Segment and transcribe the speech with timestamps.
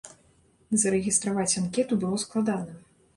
[0.83, 2.73] Зарэгістраваць анкету было складана.